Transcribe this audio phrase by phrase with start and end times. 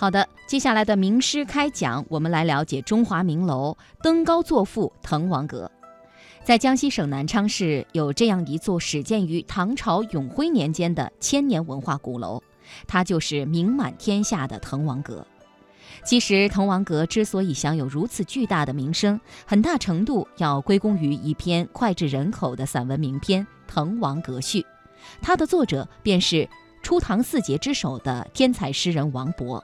[0.00, 5.68] 好的，接下来的名师开讲，我们来了解中华名楼登高作赋滕王阁。
[6.44, 12.40] 在江西省南昌市有这样一座始建于唐朝永徽年间的千年文化古楼，
[12.86, 15.26] 它就是名满天下的滕王阁。
[16.04, 24.60] 其实，滕王阁之所以享有如此巨大的名声，很大程度要归功于一篇脍炙人口的散文名篇《滕王阁序》，
[25.20, 26.48] 它的作者便是
[26.84, 29.60] 初唐四杰之首的天才诗人王勃。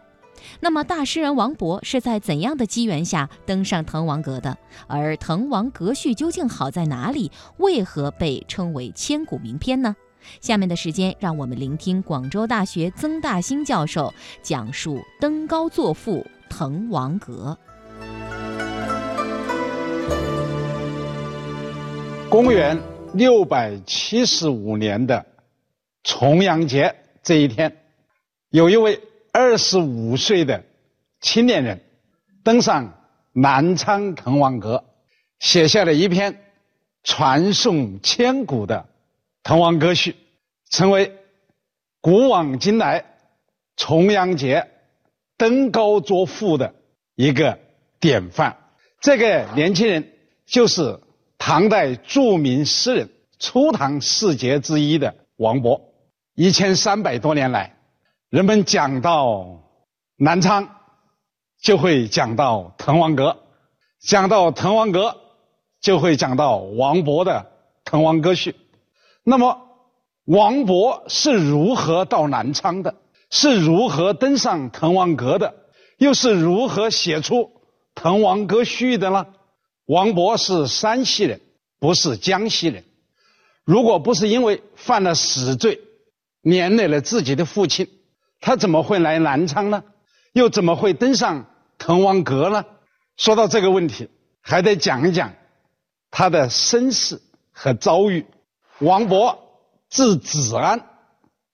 [0.60, 4.56] 那么，大诗人王勃是在怎样的机缘下登上滕王阁的？
[4.86, 7.30] 而《滕王阁序》究竟好在哪里？
[7.58, 9.94] 为何被称为千古名篇呢？
[10.40, 14.12] 下面的时间，让我们聆听广州大学曾大兴教授
[14.42, 17.56] 讲述登高作赋《滕王阁》。
[22.30, 22.76] 公元
[23.12, 25.24] 六百七十五年的
[26.02, 27.72] 重阳节这一天，
[28.50, 29.00] 有一位
[29.36, 30.62] 二十五岁的
[31.20, 31.82] 青年人
[32.44, 33.00] 登上
[33.32, 34.84] 南昌滕王阁，
[35.40, 36.40] 写下了一篇
[37.02, 38.76] 传颂千古的。
[39.42, 40.12] 《滕王阁序》
[40.70, 41.16] 成为
[42.00, 43.04] 古往今来
[43.76, 44.70] 重阳节
[45.36, 46.72] 登高作赋的
[47.16, 47.58] 一个
[47.98, 48.56] 典范。
[49.00, 50.12] 这个年轻人
[50.46, 51.00] 就是
[51.38, 53.10] 唐代著名诗人、
[53.40, 55.80] 初唐四杰之一的王勃。
[56.36, 57.73] 一千三百多年来，
[58.34, 59.62] 人们讲到
[60.16, 60.68] 南昌，
[61.62, 63.36] 就会讲到滕王阁；
[64.00, 65.20] 讲到滕王阁，
[65.80, 67.46] 就会讲到王勃的
[67.88, 68.50] 《滕王阁序》。
[69.22, 69.60] 那么，
[70.24, 72.96] 王勃是如何到南昌的？
[73.30, 75.54] 是如何登上滕王阁的？
[75.98, 77.36] 又是如何写出
[77.94, 79.26] 《滕王阁序》的呢？
[79.86, 81.40] 王勃是山西人，
[81.78, 82.82] 不是江西人。
[83.64, 85.80] 如果不是因为犯了死罪，
[86.42, 87.88] 连累了自己的父亲，
[88.44, 89.82] 他怎么会来南昌呢？
[90.34, 91.46] 又怎么会登上
[91.78, 92.66] 滕王阁呢？
[93.16, 94.10] 说到这个问题，
[94.42, 95.32] 还得讲一讲
[96.10, 97.22] 他的身世
[97.52, 98.26] 和遭遇。
[98.80, 99.38] 王勃
[99.88, 100.84] 字子安，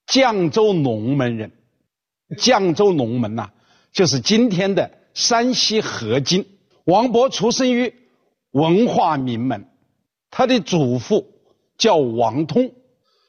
[0.08, 1.52] 绛州龙门人。
[2.36, 3.50] 绛州龙门呐，
[3.92, 6.58] 就是今天的山西河津。
[6.82, 7.94] 王勃出生于
[8.50, 9.68] 文化名门，
[10.28, 11.28] 他的祖父
[11.78, 12.72] 叫王通，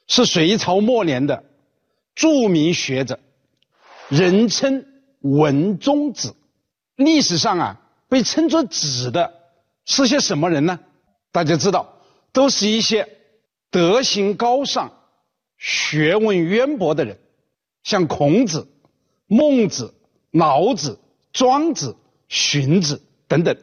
[0.08, 1.44] 是隋朝末年的
[2.16, 3.20] 著名学者，
[4.12, 4.84] 人称
[5.20, 6.34] 文中子。
[6.96, 7.80] 历史上啊，
[8.10, 9.32] 被称作子的
[9.86, 10.78] 是些什么人呢？
[11.30, 11.94] 大家知道，
[12.30, 13.08] 都是一些。
[13.70, 14.92] 德行高尚、
[15.56, 17.18] 学问渊博的人，
[17.84, 18.68] 像孔子、
[19.26, 19.94] 孟子、
[20.30, 21.00] 老子、
[21.32, 21.96] 庄子、
[22.28, 23.56] 荀子等等。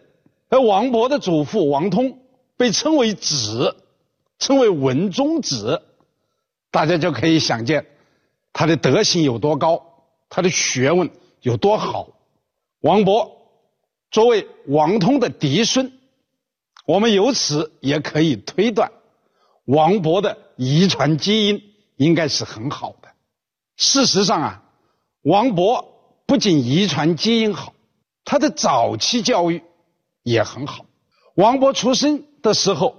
[0.50, 2.22] 而王勃的祖父王通
[2.58, 3.76] 被称为子，
[4.40, 5.84] 称为文中子，
[6.72, 7.86] 大家就可以想见
[8.52, 9.89] 他的德行有多高，
[10.30, 11.10] 他的学问
[11.42, 12.10] 有多好。
[12.82, 13.32] 王勃
[14.12, 15.92] 作为王通的嫡孙，
[16.86, 18.92] 我们由此也可以推断。
[19.66, 21.62] 王勃的遗传基因
[21.98, 23.10] 应该是很好的。
[23.76, 24.64] 事实上啊，
[25.22, 25.86] 王勃
[26.26, 27.74] 不仅遗传基因好，
[28.24, 29.64] 他的早期教育
[30.24, 30.86] 也很好。
[31.36, 32.96] 王勃出生的时候，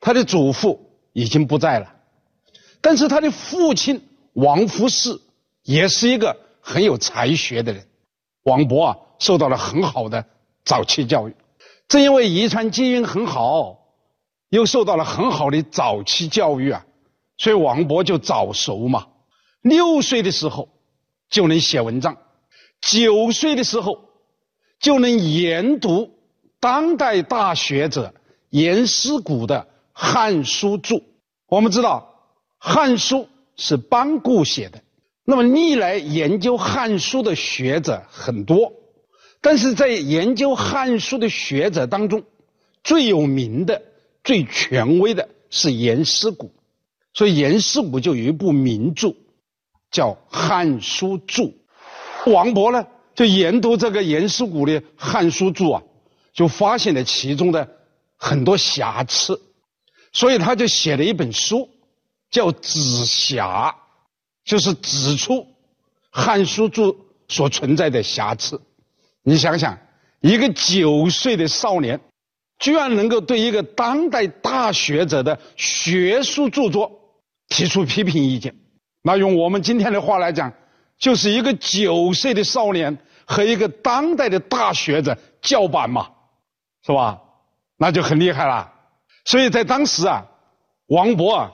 [0.00, 1.94] 他的祖父已经不在了，
[2.80, 5.20] 但是他的父亲王夫士
[5.62, 7.86] 也是一个很有才学的人。
[8.44, 10.24] 王勃啊，受到了很好的
[10.64, 11.36] 早期教育。
[11.86, 13.82] 正因为遗传基因很好。
[14.50, 16.86] 又受到了很好的早期教育啊，
[17.36, 19.08] 所以王勃就早熟嘛。
[19.62, 20.68] 六岁的时候
[21.28, 22.18] 就能写文章，
[22.80, 24.10] 九岁的时候
[24.78, 26.16] 就能研读
[26.60, 28.14] 当代大学者
[28.50, 30.96] 颜师古的《汉书注》。
[31.48, 32.30] 我们知道，
[32.64, 33.16] 《汉书》
[33.56, 34.80] 是班固写的。
[35.24, 38.72] 那么历来研究《汉书》的学者很多，
[39.40, 42.24] 但是在研究《汉书》的学者当中，
[42.82, 43.82] 最有名的。
[44.22, 46.50] 最权威的是颜师古，
[47.12, 49.14] 所以颜师古就有一部名著，
[49.90, 51.42] 叫《汉书注》。
[52.32, 55.82] 王勃呢，就研读这个颜师古的《汉书注》啊，
[56.32, 57.68] 就发现了其中的
[58.16, 59.38] 很多瑕疵，
[60.10, 61.68] 所以他就写了一本书，
[62.30, 63.70] 叫《指瑕》，
[64.44, 65.34] 就是指出
[66.10, 66.92] 《汉书注》
[67.28, 68.60] 所存在的瑕疵。
[69.22, 69.78] 你想想，
[70.20, 72.00] 一个九岁的少年。
[72.60, 76.92] 居然能够对一个当代大学者的学术著作
[77.48, 78.54] 提出批评意见，
[79.02, 80.52] 那用我们今天的话来讲，
[80.96, 82.96] 就是一个九岁的少年
[83.26, 86.08] 和一个当代的大学者叫板嘛，
[86.86, 87.20] 是吧？
[87.76, 88.72] 那就很厉害了。
[89.24, 90.24] 所以在当时啊，
[90.86, 91.52] 王勃啊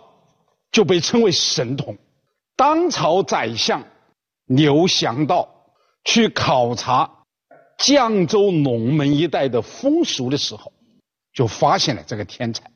[0.71, 1.97] 就被称为神童。
[2.61, 3.83] 当朝宰相
[4.45, 5.49] 刘祥道
[6.05, 7.11] 去考察
[7.79, 10.71] 绛州龙门一带的风俗的时候，
[11.33, 12.71] 就发现了这个天才，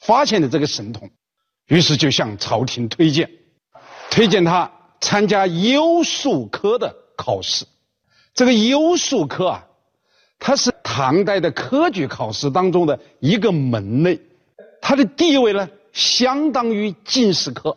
[0.00, 1.08] 发现了这个神童，
[1.68, 3.30] 于是就向朝廷推荐，
[4.10, 4.68] 推荐他
[5.00, 7.66] 参加优术科的考试。
[8.34, 9.66] 这个优术科啊，
[10.40, 14.20] 它是唐代的科举考试当中的一个门类，
[14.80, 17.76] 它的地位呢，相当于进士科，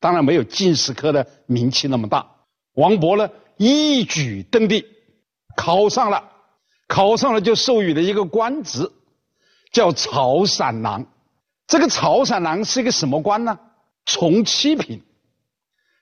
[0.00, 2.26] 当然没有进士科的名气那么大。
[2.74, 4.86] 王勃呢，一举登第，
[5.56, 6.30] 考上了，
[6.88, 8.90] 考上了就授予了一个官职，
[9.70, 11.06] 叫曹散郎。
[11.66, 13.58] 这个曹散郎是一个什么官呢？
[14.06, 15.02] 从七品，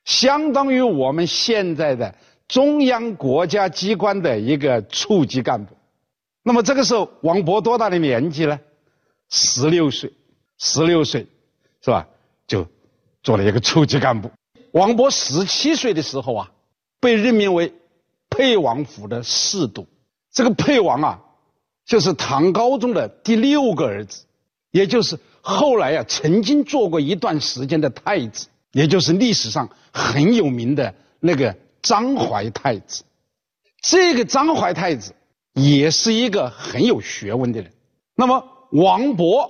[0.04, 2.14] 相当于我们现在的
[2.46, 5.76] 中央国家机关的一个处级干部。
[6.42, 8.60] 那么这个时候，王勃多大的年纪呢？
[9.28, 10.12] 十六岁，
[10.56, 11.26] 十六岁，
[11.82, 12.06] 是吧？
[12.46, 12.66] 就
[13.22, 14.30] 做了一个处级干部。
[14.72, 16.50] 王勃十七岁的时候啊。
[17.00, 17.72] 被任命为
[18.28, 19.86] 沛王府的侍读，
[20.32, 21.20] 这个沛王啊，
[21.86, 24.24] 就是唐高宗的第六个儿子，
[24.72, 33.04] 也就是后来啊曾经做过一段时间的太子，也就是历史上很有名的那个张怀太子。
[33.80, 35.14] 这个张怀太子
[35.52, 37.70] 也是一个很有学问的人。
[38.16, 39.48] 那么王勃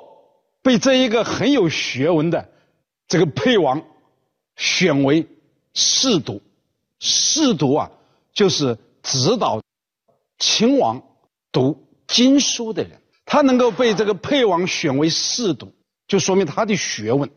[0.61, 2.50] 被这一个很有学问的
[3.08, 3.82] 这个沛王
[4.55, 5.26] 选为
[5.75, 6.43] 侍读。
[7.00, 7.90] 侍读啊，
[8.32, 9.62] 就是指导
[10.38, 11.02] 秦王
[11.50, 13.00] 读经书的人。
[13.25, 15.72] 他能够被这个沛王选为侍读，
[16.06, 17.31] 就说明他的学问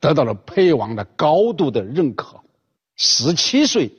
[0.00, 2.40] 得到了沛王的高度的认可。
[2.96, 3.92] 十七岁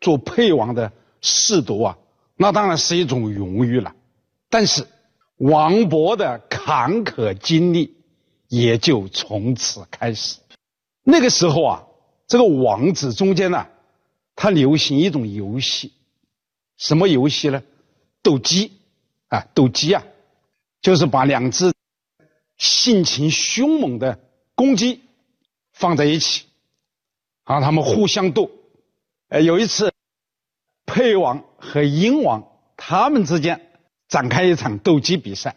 [0.00, 1.98] 做沛王的侍读啊，
[2.36, 3.94] 那当然是一种荣誉了。
[4.48, 4.86] 但是
[5.36, 7.94] 王勃的坎坷经历
[8.48, 10.38] 也就从此开始。
[11.02, 11.86] 那个时候啊，
[12.26, 13.66] 这个王子中间呢。
[14.36, 15.92] 他流行一种游戏，
[16.78, 17.62] 什么游戏呢？
[18.22, 18.72] 斗鸡，
[19.28, 20.02] 啊，斗鸡啊，
[20.80, 21.74] 就是把两只
[22.56, 24.18] 性情凶猛的
[24.54, 25.02] 公鸡
[25.74, 26.46] 放在一起，
[27.44, 28.50] 让他们互相斗。
[29.28, 29.92] 呃，有一次，
[30.86, 33.60] 沛王和殷王他们之间
[34.08, 35.56] 展开一场斗鸡比赛，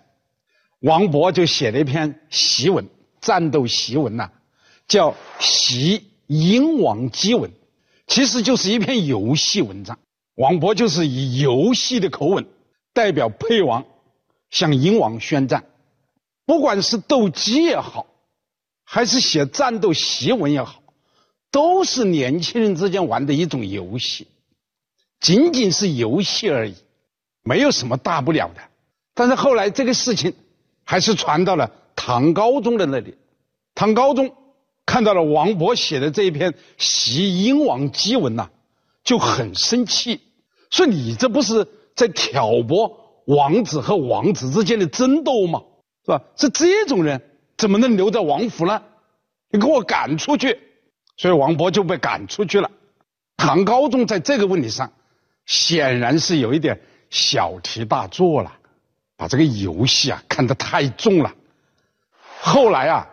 [0.79, 2.89] 王勃就写了一篇檄文，
[3.21, 4.29] 战斗檄文呐，
[4.93, 7.49] 叫《檄英王鸡文》。
[8.05, 9.97] 其实就是一篇游戏文章，
[10.35, 12.45] 王勃就是以游戏的口吻
[12.93, 13.85] 代表沛王
[14.51, 15.63] 向英王宣战。
[16.45, 18.05] 不管是斗鸡也好，
[18.83, 20.83] 还是写战斗檄文也好，
[21.49, 24.27] 都是年轻人之间玩的一种游戏，
[25.19, 26.75] 仅仅是游戏而已，
[27.41, 28.61] 没有什么大不了的。
[29.15, 30.35] 但是后来这个事情
[30.83, 33.17] 还是传到了唐高宗的那里，
[33.73, 34.35] 唐高宗。
[34.85, 38.49] 看到了王勃写的这一篇《袭英王檄文》呐，
[39.03, 40.21] 就很生气，
[40.69, 45.61] 说你这不是在挑拨王子和王子之间的争斗吗？
[46.05, 46.21] 是吧？
[46.35, 47.21] 是这种人
[47.57, 48.83] 怎么能留在王府呢？
[49.49, 50.59] 你给我赶出去！
[51.15, 52.69] 所以王勃就被赶出去了。
[53.37, 54.91] 唐高宗在这个问题上，
[55.45, 58.51] 显然是有一点小题大做了，
[59.15, 61.33] 把这个游戏啊看得太重了。
[62.41, 63.09] 后来啊。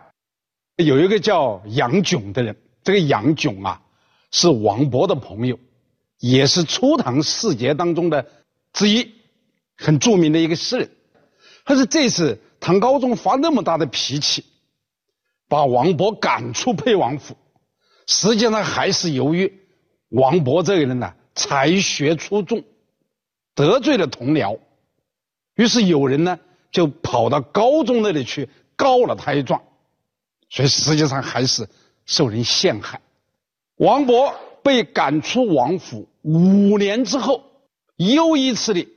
[0.81, 3.81] 有一个叫杨炯的人，这个杨炯啊，
[4.31, 5.59] 是王勃的朋友，
[6.19, 8.25] 也是初唐四杰当中的
[8.73, 9.13] 之一，
[9.77, 10.89] 很著名的一个诗人。
[11.65, 14.43] 他是这次唐高宗发那么大的脾气，
[15.47, 17.35] 把王勃赶出沛王府，
[18.07, 19.61] 实际上还是由于
[20.09, 22.63] 王勃这个人呢才学出众，
[23.55, 24.59] 得罪了同僚，
[25.55, 26.39] 于是有人呢
[26.71, 29.61] 就跑到高宗那里去告了他一状。
[30.51, 31.67] 所以实际上还是
[32.05, 33.01] 受人陷害。
[33.77, 37.43] 王勃被赶出王府五年之后，
[37.95, 38.87] 又一次的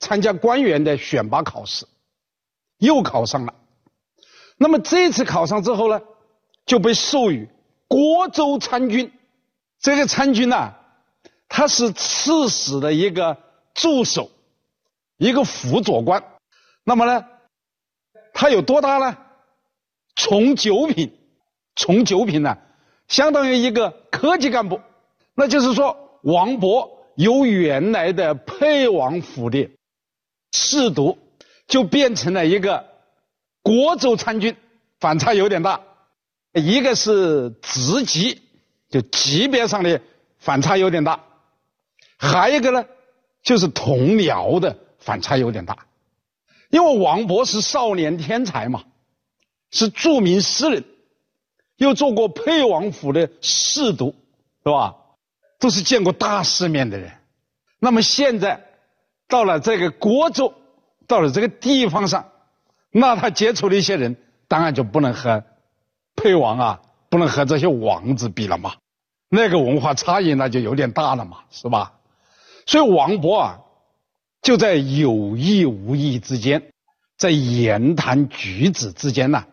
[0.00, 1.86] 参加官员的选拔考试，
[2.78, 3.54] 又考上了。
[4.56, 6.02] 那么这次考上之后呢，
[6.66, 7.48] 就被授予
[7.86, 9.12] 郭州参军。
[9.78, 10.74] 这个参军呢，
[11.48, 13.38] 他是刺史的一个
[13.72, 14.30] 助手，
[15.16, 16.24] 一个辅佐官。
[16.82, 17.24] 那么呢，
[18.32, 19.16] 他有多大呢？
[20.16, 21.12] 从九品，
[21.76, 22.56] 从九品呢，
[23.08, 24.80] 相当于一个科级干部。
[25.34, 29.70] 那就是说，王勃由原来的沛王府的
[30.52, 31.18] 侍读，
[31.66, 32.86] 就变成了一个
[33.62, 34.56] 国州参军，
[35.00, 35.80] 反差有点大。
[36.52, 38.42] 一个是职级，
[38.88, 40.00] 就级别上的
[40.38, 41.18] 反差有点大；
[42.16, 42.86] 还一个呢，
[43.42, 45.86] 就是同僚的反差有点大。
[46.70, 48.84] 因为王勃是少年天才嘛。
[49.74, 50.84] 是著名诗人，
[51.76, 54.14] 又做过沛王府的侍读，
[54.64, 54.94] 是吧？
[55.58, 57.12] 都是见过大世面的人。
[57.80, 58.64] 那么现在
[59.28, 60.54] 到了这个国州，
[61.08, 62.30] 到了这个地方上，
[62.90, 64.16] 那他接触的一些人，
[64.46, 65.44] 当然就不能和
[66.14, 68.74] 沛王啊，不能和这些王子比了嘛。
[69.28, 71.94] 那个文化差异那就有点大了嘛，是吧？
[72.66, 73.58] 所以王勃啊，
[74.40, 76.70] 就在有意无意之间，
[77.18, 79.44] 在言谈举止之间呢，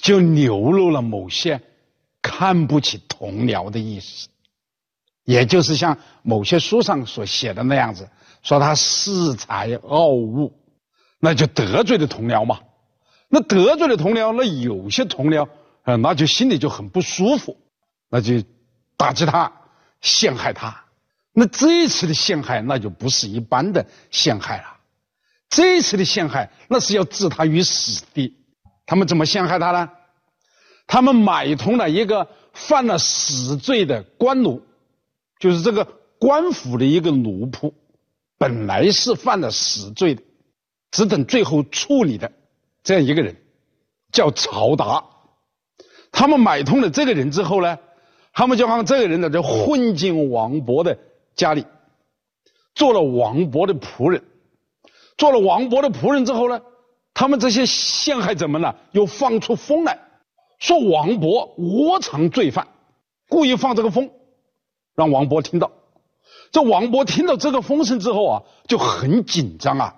[0.00, 1.60] 就流露了某些
[2.22, 4.28] 看不起同僚的意思。
[5.24, 8.08] 也就是像某些书上所写的那样子，
[8.42, 10.52] 说他恃才傲物，
[11.20, 12.60] 那就得罪了同僚嘛。
[13.28, 15.48] 那得罪了同僚，那有些同僚
[15.82, 17.56] 啊，那就心里就很不舒服，
[18.08, 18.42] 那就
[18.96, 19.52] 打击他，
[20.00, 20.84] 陷害他。
[21.32, 24.78] 那这一次的陷害，那就不是一般的陷害了。
[25.48, 28.36] 这一次的陷害，那是要置他于死地。
[28.90, 29.88] 他们怎么陷害他呢？
[30.88, 34.62] 他们买通了一个犯了死罪的官奴。
[35.38, 35.86] 就是这个
[36.18, 37.72] 官府的一个奴仆，
[38.36, 40.22] 本来是犯了死罪的，
[40.90, 42.32] 只等最后处理的
[42.82, 43.36] 这样一个人，
[44.10, 45.04] 叫曹达。
[46.10, 47.78] 他们买通了这个人之后呢，
[48.32, 50.98] 他们就让这个人呢就混进王勃的
[51.36, 51.64] 家里，
[52.74, 54.24] 做了王勃的仆人。
[55.16, 56.60] 做了王勃的仆人之后呢，
[57.20, 59.98] 他们这些陷害者们呢又放出风来，
[60.58, 62.68] 说王勃窝藏罪犯，
[63.28, 64.10] 故意放这个风。
[64.94, 65.70] 让王勃听到，
[66.50, 69.96] 这王勃听到这个风声之后啊，就很紧张啊，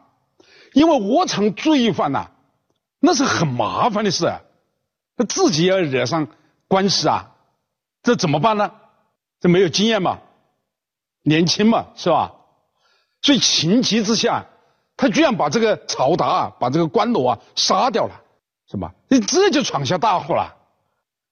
[0.72, 2.32] 因为窝藏罪犯呐，
[2.98, 4.40] 那是很麻烦的事啊，
[5.16, 6.26] 他自己要惹上
[6.66, 7.36] 官司啊，
[8.02, 8.72] 这怎么办呢？
[9.38, 10.18] 这没有经验嘛，
[11.22, 12.32] 年轻嘛，是吧？
[13.20, 14.46] 所以情急之下，
[14.96, 18.20] 他居然把这个曹达啊，把这个官奴啊杀掉了，
[18.70, 18.94] 是吧？
[19.08, 20.54] 你这就闯下大祸了。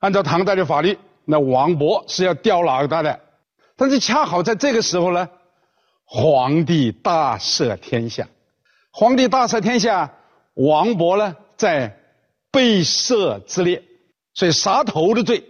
[0.00, 3.20] 按照唐代的法律，那王勃是要吊脑袋的。
[3.76, 5.28] 但是恰好在这个时候呢，
[6.04, 8.28] 皇帝大赦天下，
[8.90, 10.12] 皇帝大赦天下，
[10.54, 11.96] 王勃呢在
[12.50, 13.82] 被赦之列，
[14.34, 15.44] 所以杀头的罪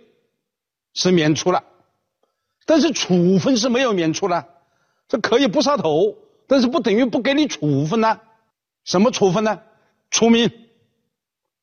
[0.95, 1.65] 是免除了，
[2.67, 4.47] 但是处分是没有免除了。
[5.09, 6.17] 这可以不杀头，
[6.51, 8.21] 但是不等于不给你处分呢。
[8.83, 9.63] 什么处分呢？
[10.11, 10.51] 除名，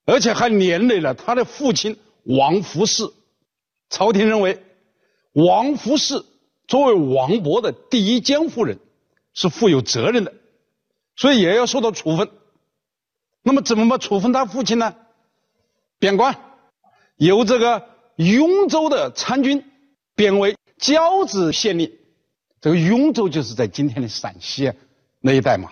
[0.05, 3.03] 而且还连累了他的父亲王福士。
[3.89, 4.63] 朝廷认为
[5.33, 6.23] 王福士。
[6.67, 8.77] 作为王勃的第一监护人，
[9.33, 10.33] 是负有责任的，
[11.15, 12.29] 所以也要受到处分。
[13.41, 14.93] 那么怎么处分他父亲呢？
[15.97, 16.37] 贬官，
[17.15, 19.63] 由这个雍州的参军
[20.13, 21.97] 贬为交趾县令。
[22.61, 24.71] 这个雍州就是在今天的陕西
[25.19, 25.71] 那一带嘛，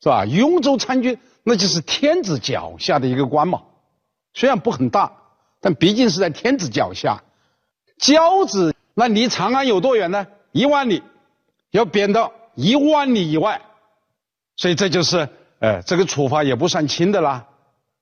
[0.00, 0.24] 是吧？
[0.24, 3.62] 雍州参军那就是天子脚下的一个官嘛，
[4.32, 5.12] 虽然不很大，
[5.60, 7.22] 但毕竟是在天子脚下。
[7.98, 8.74] 交趾。
[8.96, 10.28] 那离长安有多远呢？
[10.52, 11.02] 一万里，
[11.72, 13.60] 要贬到一万里以外，
[14.56, 15.28] 所以这就是，
[15.58, 17.48] 呃，这个处罚也不算轻的啦，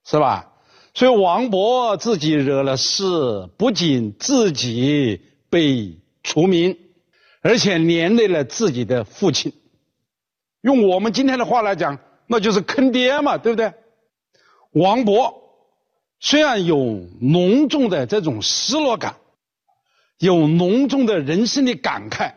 [0.05, 0.53] 是吧？
[0.93, 6.77] 所以王勃自己惹了事，不仅自己被除名，
[7.43, 9.53] 而且连累了自己的父亲。
[10.63, 13.75] 用我们今天的话来讲，那就是坑爹嘛，对不对？
[14.71, 15.35] 王勃
[16.21, 16.77] 虽然有
[17.21, 19.17] 浓重的这种失落感。
[20.19, 22.35] 有浓重的人生的感慨，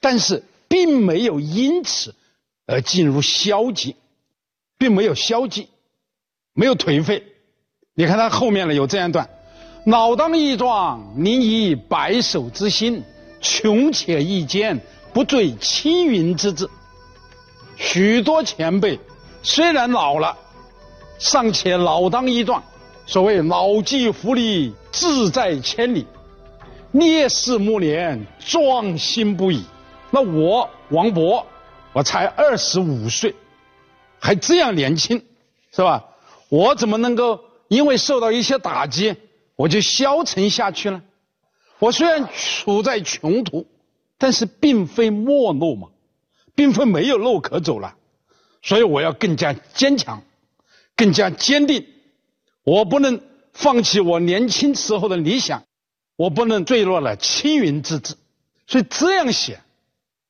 [0.00, 2.14] 但是并没有因此
[2.66, 3.96] 而进入消极，
[4.78, 5.68] 并没有消极，
[6.52, 7.24] 没有颓废。
[7.94, 9.28] 你看他后面呢有这样一段：
[9.86, 13.02] 老当益壮，宁以白首之心，
[13.44, 14.80] 穷且益坚，
[15.12, 16.68] 不坠青云之志。
[17.76, 18.98] 许多前辈
[19.42, 20.34] 虽然老了，
[21.18, 22.64] 尚且老当益壮。
[23.06, 26.06] 所谓老骥伏枥，志在千里。
[26.92, 29.62] 烈士暮年，壮心不已。
[30.10, 31.44] 那我王勃，
[31.92, 33.34] 我才二十五岁，
[34.18, 35.22] 还这样年轻，
[35.70, 36.02] 是吧？
[36.48, 39.16] 我怎么能够因为受到一些打击，
[39.54, 41.02] 我就消沉下去呢？
[41.84, 43.66] 我虽然处在穷途，
[44.16, 45.88] 但是并非没路嘛，
[46.54, 47.94] 并非没有路可走了。
[48.62, 50.22] 所以我要更加坚强，
[50.96, 51.86] 更加坚定。
[52.64, 53.20] 我不能
[53.52, 55.64] 放弃我年轻时候的理想。
[56.16, 58.14] 我不能坠落了青云之志，
[58.66, 59.60] 所以这样写，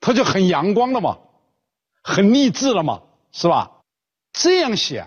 [0.01, 1.19] 他就很阳光了嘛，
[2.03, 3.71] 很励志了嘛，是吧？
[4.33, 5.07] 这样写，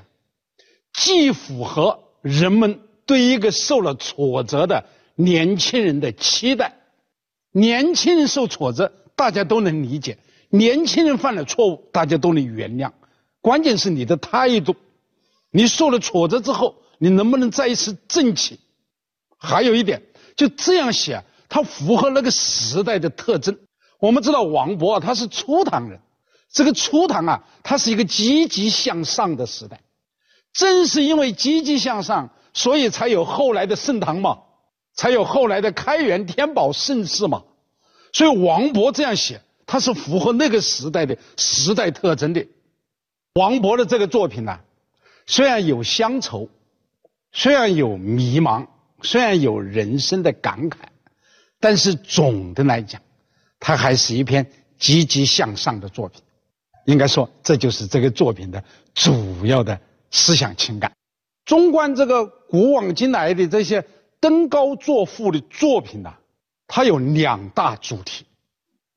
[0.94, 4.86] 既符合人们对一个受了挫折的
[5.18, 6.78] 年轻人的期待。
[7.52, 10.18] 年轻人受挫折，大家都能理解；
[10.50, 12.92] 年轻人犯了错误，大家都能原谅。
[13.42, 14.76] 关键是你的态度，
[15.50, 18.60] 你受了挫折之后，你能不能再一次振起？
[19.38, 20.04] 还有一点。
[20.36, 23.58] 就这样写，它符合那个时代的特征。
[24.00, 26.00] 我们知道王勃啊他是初唐人，
[26.52, 29.82] 这个初唐啊，它是一个积极向上的时代。
[30.54, 34.42] 正是因为积极向上，所以才有后来的盛唐嘛，
[34.98, 37.44] 才有后来的开元、天宝盛世嘛。
[38.12, 42.46] 所以王勃这样写，他是符合那个时代的时代特征的。
[43.36, 44.60] 王勃的这个作品呢，
[45.28, 46.50] 虽然有乡愁，
[47.32, 48.68] 虽然有迷茫，
[49.04, 50.78] 虽然有人生的感慨，
[51.60, 53.02] 但是总的来讲，
[53.60, 56.22] 它还是一篇积极向上的作品。
[56.86, 58.64] 应该说，这就是这个作品的
[58.96, 60.94] 主要的思想情感。
[61.46, 63.86] 纵观这个古往今来的这些
[64.20, 66.16] 登高作赋的作品呢，
[66.68, 68.26] 它有两大主题。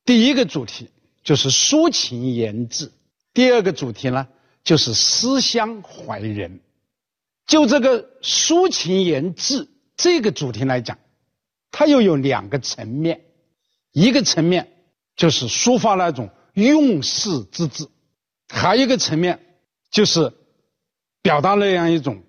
[0.05, 0.91] 第一个主题
[1.23, 2.91] 就是抒情言志，
[3.33, 4.29] 第二个主题呢
[4.65, 6.61] 就是思乡怀人。
[7.47, 10.99] 就这个抒情言志这个主题来讲，
[11.71, 13.25] 它又有两个层面，
[13.93, 14.73] 一个层面
[15.17, 16.31] 就是抒发那种。
[16.53, 17.87] 用世之志，
[18.49, 19.39] 还有一个层面
[19.89, 20.35] 就是
[21.23, 22.25] 表达那样一种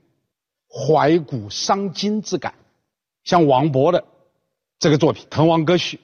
[0.70, 2.54] 怀古伤今之感。
[3.24, 4.06] 像王勃的
[4.80, 5.98] 这个作品《滕王阁序》，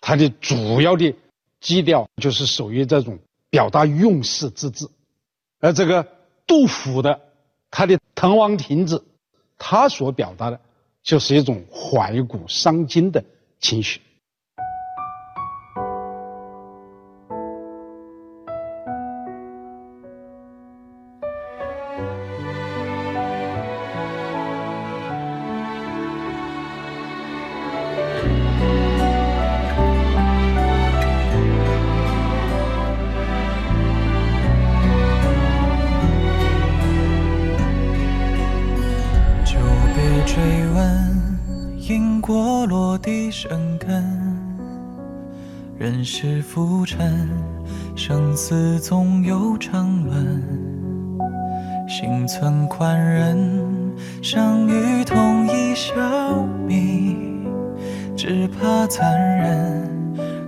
[0.00, 1.14] 它的主要的
[1.60, 3.18] 基调就是属于这种
[3.50, 4.86] 表达用事之志；
[5.60, 6.06] 而这个
[6.46, 7.20] 杜甫的
[7.70, 8.98] 他的《滕王亭子》，
[9.58, 10.60] 他所表达的
[11.02, 13.24] 就是一种怀古伤今的
[13.58, 14.00] 情绪。
[40.26, 40.42] 追
[40.74, 44.04] 问因果落地生根
[45.78, 47.28] 人世浮沉，
[47.94, 50.42] 生死总有常轮。
[51.88, 53.38] 心存宽仁，
[54.20, 55.94] 相遇同一笑
[56.66, 57.16] 泯。
[58.16, 59.88] 只怕残忍，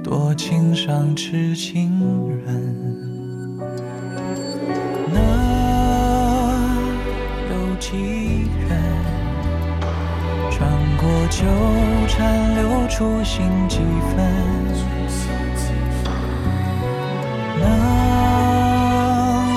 [0.03, 2.03] 多情伤痴情
[11.09, 11.41] 多纠
[12.07, 14.15] 缠，留初心几分，
[17.59, 17.65] 能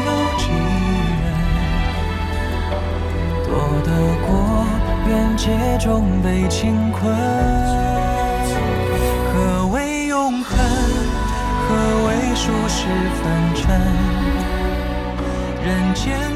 [0.06, 0.44] 有几
[1.20, 1.24] 人
[3.44, 3.52] 躲
[3.84, 3.90] 得
[4.26, 4.32] 过
[5.10, 5.44] 缘劫
[5.78, 7.14] 中被情困？
[9.34, 10.58] 何为永恒？
[11.68, 11.76] 何
[12.08, 12.88] 为数十
[13.22, 13.62] 凡尘？
[15.66, 16.31] 人间。